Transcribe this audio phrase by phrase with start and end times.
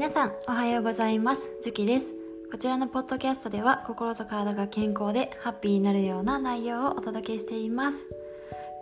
[0.00, 1.50] 皆さんおはようございます。
[1.62, 2.14] ジュキです。
[2.50, 8.06] こちらのポッドキャストでは心と体が健康でハッピーになるような内容をお届けしています。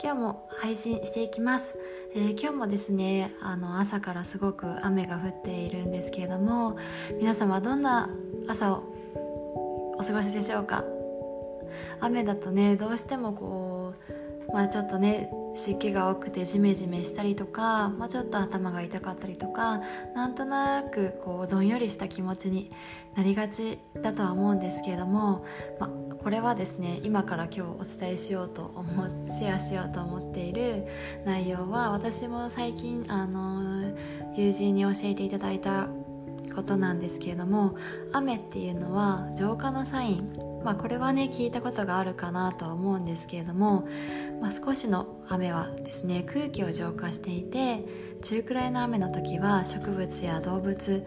[0.00, 1.76] 今日も配信していきます、
[2.14, 6.78] えー、今日もですねあの朝からすごく雨が降っているんですけれども
[7.18, 8.08] 皆様どんな
[8.46, 10.84] 朝をお過ごしでしょうか？
[11.98, 14.17] 雨だとねどうしてもこう
[14.52, 19.80] まあちょっとね湿気が多くてジメジメしたりとか、まあ、ちょっと頭が痛かったりとか
[20.14, 22.70] なんとなくこうどんよりした気持ちに
[23.16, 25.44] なりがちだとは思うんですけれども、
[25.80, 25.90] まあ、
[26.22, 28.86] これはですね今から今日お伝えしようと思
[29.32, 30.86] シェアしようと思っている
[31.24, 33.92] 内容は私も最近あの
[34.36, 35.88] 友人に教えていただいた
[36.54, 37.76] ことなんですけれども
[38.12, 43.88] 雨っていうのは浄化のサインまあ、これはね聞いたことがあるかなとは思うんですけれども、
[44.40, 47.84] まあ、少しの雨はですね空気を浄化していて
[48.22, 51.06] 中くらいの雨の時は植物や動物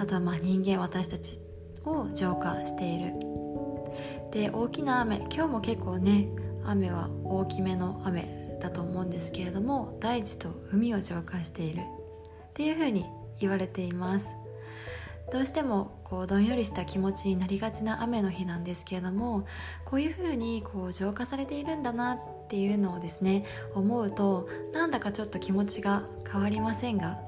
[0.00, 1.38] あとはまあ人間私たち
[1.84, 3.12] を浄化している。
[4.32, 6.28] で大きな雨今日も結構ね
[6.64, 13.06] 雨は大きめの雨だと思うんですけれども大地と海を浄化しているっていうふうに
[13.40, 14.28] 言われています。
[15.32, 19.46] どうしてもこうどんよりした気持ちになりがちな雨の日なんですけれども
[19.84, 27.20] こういうふうにこう浄化されているんだなっていうのをですね思うとなんだかちょっと気持ちが変わりませんが。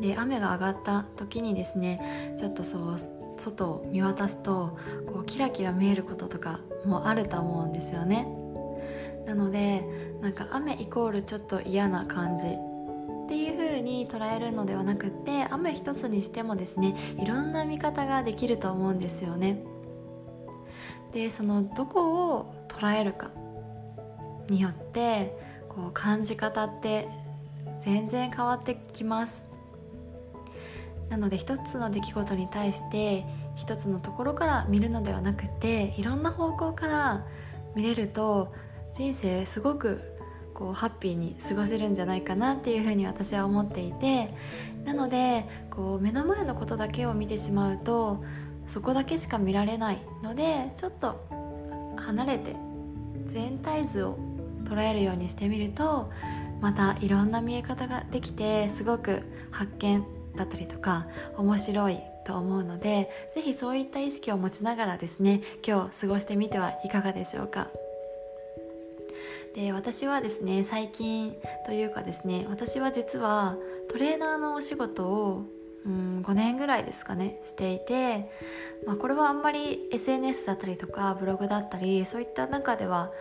[0.00, 2.96] で雨が上がった時にですねちょっとそう
[3.38, 8.28] 外を見渡すとこうキラキラ見えることとかもあると思うんですよね。
[9.26, 9.84] なので
[10.20, 12.58] なんか雨イコールちょっと嫌な感じ
[13.74, 19.64] 風に捉えるのではなくって雨一つにしてもですねいろんな見方ができると思うんですよね。
[21.12, 23.30] でそのどこを捉えるか
[24.48, 25.36] によって
[25.68, 27.08] こう感じ方って
[27.84, 29.44] 全然変わってきます。
[31.08, 33.24] なので一つの出来事に対して
[33.56, 37.26] 一つのところから見るのではなくていろんな方向から
[37.74, 38.52] 見れると
[38.94, 40.13] 人生すごく
[40.54, 44.32] こうハッピーに過ごせるんじゃないかなっていうふうに私は思っていて
[44.84, 48.24] なのでこう目の前のことだけを見てしまうと
[48.66, 51.26] そこだけしか見られないのでちょっと
[51.96, 52.56] 離れて
[53.26, 54.18] 全体図を
[54.64, 56.10] 捉えるようにしてみると
[56.60, 60.04] またいろんな見え方ができてすごく発見
[60.36, 67.68] だったりとか面白いと思うので是非そういった意識を持ちながらですね今日過ごしてみてはいかがでしょうか。
[69.54, 73.56] で私はですね最近というかですね私は実は
[73.88, 75.44] トレーナーのお仕事を
[75.86, 78.30] うん5年ぐらいですかねしていて、
[78.86, 83.12] まあ、これはあんまり SNS だったりとかブログだったりそういった中では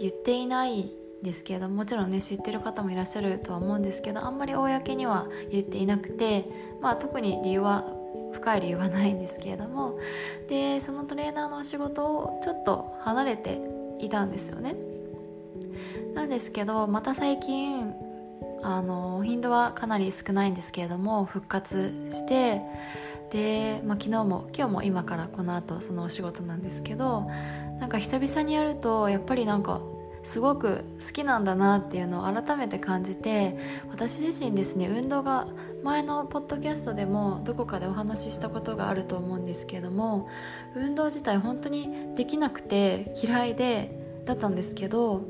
[0.00, 0.90] 言っていない
[1.22, 6.46] ですけれどもちろんね知ってる方もいらっしゃるとは思うんですけどあんまり公には言っていなくて、
[6.80, 7.84] まあ、特に理由は
[8.32, 9.98] 深い理由はないんですけれども
[10.48, 13.60] でそのトレーナーのお仕事をちょっと離れて
[13.98, 14.89] いたんですよね。
[16.14, 17.94] なんですけどまた最近
[18.62, 22.62] あの頻度はかなり少ないんですけれども復活して
[23.30, 27.22] で、まあ、昨日も今日も今からこの後そのお仕事なんですけど
[27.78, 29.80] なんか久々にやるとやっぱりなんか
[30.22, 33.56] すごく好きなんだなっていうのを改めて感じて
[33.90, 35.46] 私自身ですね運動が
[35.82, 40.28] 前のポッドキャストでもどこかでお話ししたことがあると思うんですけれども
[40.74, 45.22] 運動自体本当にできなくて嫌いでだったんですけど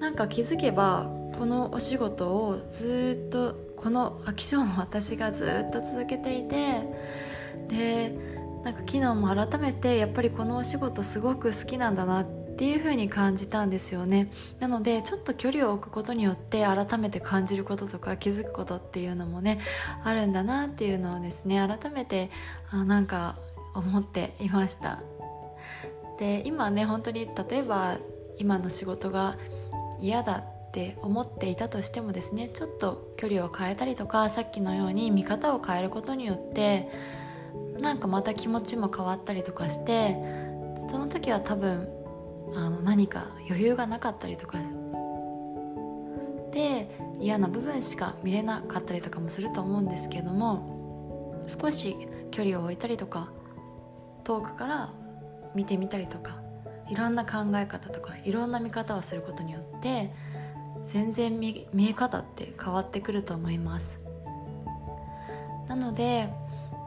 [0.00, 6.82] なんか気づけばこのお仕事をずっとこの飽き性の私がずっと続けていて
[7.68, 8.14] で
[8.64, 12.26] なんか昨日も改めてやっぱりこのお仕事すごく好きなんだなっ
[12.58, 14.32] ていう風に感じたんですよね。
[14.58, 19.60] なのでちょっと距離を置くことによって改めて感じることとか気づくことっていうのもね
[20.02, 22.30] あるんだなっていうのをですね改めて
[22.70, 23.36] あなんか
[23.76, 25.02] 思っていました。
[26.18, 27.96] で今ね本当に例えば
[28.38, 29.36] 今の仕事が
[30.00, 36.88] 嫌だって思っていたとしてもですねちょっと距離を変えたりとかさっきのように見方を変えることによって
[37.80, 40.16] なんかまた気持ちも変わったりとかして
[40.90, 41.88] その時は多分
[42.54, 44.58] あの何か余裕がなかったりとか
[46.52, 46.88] で
[47.20, 53.30] 嫌な部分しか見れなかったりとかもすると思うんですけども少し距離を置いたりとか
[54.24, 54.92] 遠くから
[55.54, 56.36] 見てみたりとか
[56.90, 60.12] いろんな考え方とかいろんな見方をすることによって
[60.86, 64.00] 全然見え方って変わってくると思います。
[65.68, 66.28] なので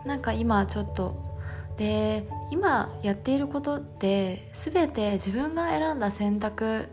[0.05, 1.31] なんか今ちょっと
[1.77, 6.89] で今やっていることって全て自分が選んだ選択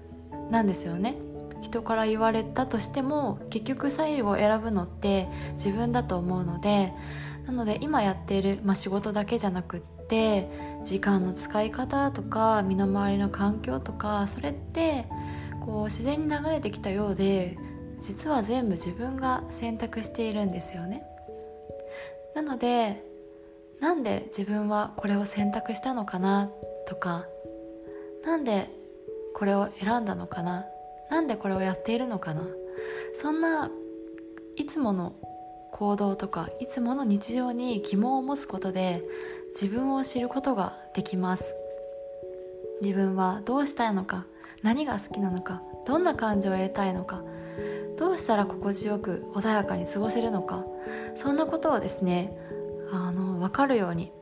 [0.50, 1.16] なんですよね。
[1.61, 6.93] 人から言われたとしても結局最後選ぶのって自分だと思うので
[7.49, 10.50] なので今やっている、まあ、仕事だけじゃなくって
[10.85, 15.06] 時間の使い方とか身の回りの環境とかそれって
[15.65, 17.56] こう自然に流れてきたようで
[18.00, 21.05] 実は全部自分が選択しているんですよね。
[22.35, 23.03] なので
[23.81, 26.50] なんで自分はこれを選択したのかな
[26.87, 27.25] とか
[28.25, 28.69] なんで
[29.35, 30.67] これを選んだのかな
[31.11, 32.43] なんでこれをやっているのかな
[33.15, 33.71] そんな
[34.56, 35.15] いつもの
[35.78, 39.00] 行動とかいつもの日常に疑問を持つことで
[39.50, 41.44] 自分を知ることができます。
[42.82, 44.26] 自分はどうしたいのか
[44.62, 47.22] 何が好きなのかどんな感情を得たいのか
[47.96, 50.64] どうしたら心地よく穏やかに過ごせるのか
[51.16, 52.36] そんなことをですね
[52.92, 54.12] あの分かるように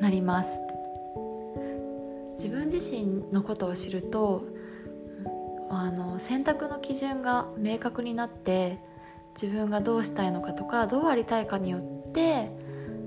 [0.00, 0.58] なります。
[2.36, 4.44] 自分自身のことを知ると
[5.70, 8.78] あの選択の基準が明確になって
[9.34, 12.50] 自分がどうしたいのかとかどうありたいかによって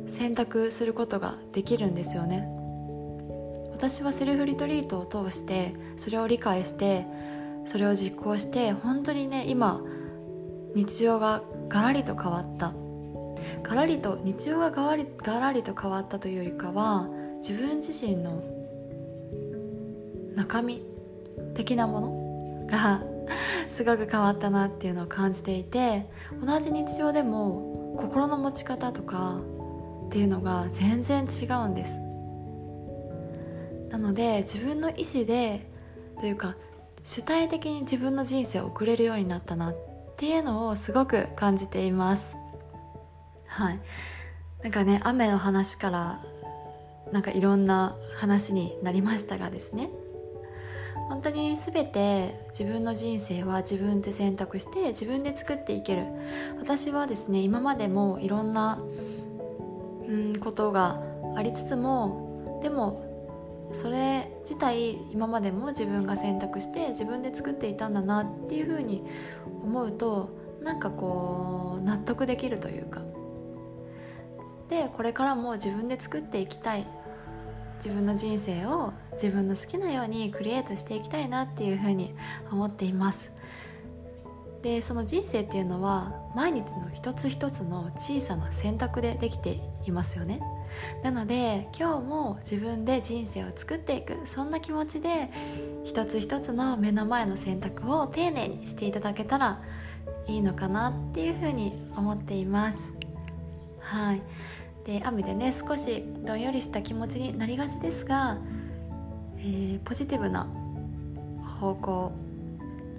[0.07, 2.47] 選択することができるんですよね。
[3.71, 7.05] 私はセルフリトリートを通してそれを理解して
[7.65, 9.81] それを実行して本当にね今
[10.73, 12.73] 日常がガラリと変わった。
[13.63, 17.07] ガラリと日常がガラリガラリと変わったというよりかは
[17.37, 18.43] 自分自身の
[20.35, 20.81] 中身
[21.53, 23.03] 的なものが
[23.77, 26.09] すごく変わったなっていうのを感じていて
[26.43, 29.39] 同じ日常でも心の持ち方とか
[30.07, 32.01] っていうのが全然違うんです。
[33.91, 35.69] なので自分の意思で
[36.19, 36.55] というか
[37.03, 39.75] 主体的に自分の人生を送れるようになったなっ
[40.17, 42.35] ていうのをすごく感じています。
[43.45, 43.79] はい。
[44.63, 46.19] なんかね雨の話から
[47.11, 49.91] なんかいろんな話になりましたがですね。
[51.07, 56.05] 本当に全て自分の人生は自分で選択して自分で作っていける。
[56.59, 58.79] 私はですね今までもいろんな
[60.07, 61.01] うんことが
[61.35, 63.05] ありつつもでも
[63.73, 69.03] それ自体今までも自分が選択して自分で作っていたんだなっていうふうに
[69.63, 70.29] 思うと
[70.61, 73.01] なんかこう納得できるというか。
[74.69, 76.85] でこれからも自分で作っていきたい。
[77.77, 82.13] 自分の人生を自分の好きなようにクリエイトしていきたいなっていうふうに
[82.51, 83.31] 思っています。
[84.61, 90.41] でその人生っていうのは毎日の一つ一つの小さな選択でできていますよね。
[91.03, 95.29] なので今日も自分で人生を作っていくそんな気持ちで
[95.85, 99.61] 一つ一つの目の前の選択を丁寧にしていただけたら
[100.27, 102.91] いいのかなっていうふうに思っています。
[103.79, 104.21] はい。
[104.87, 108.37] で雨でね少しどんよりした気持ちになりがちですが、
[109.37, 110.47] えー、ポジティブな
[111.59, 112.11] 方向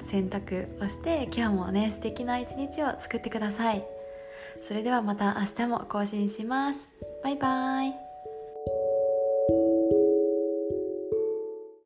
[0.02, 3.84] 選択をして今日もね素敵な一日を作ってください。
[4.62, 6.92] それではまた明日も更新します。
[7.24, 8.07] バイバーイ。